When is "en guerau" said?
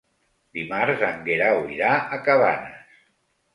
1.09-1.61